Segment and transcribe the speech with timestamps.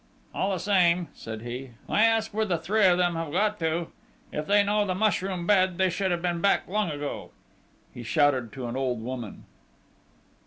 [0.33, 3.89] "All the same," said he, "I ask where the three of them have got to?...
[4.33, 7.29] If they know the mushroom bed, they should have been back long ago!"
[7.93, 9.43] He shouted to an old woman.